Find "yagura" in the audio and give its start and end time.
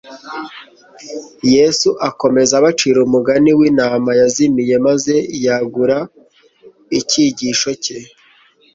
5.45-5.97